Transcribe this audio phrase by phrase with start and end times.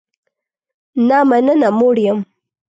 [1.07, 2.19] نه مننه، موړ یم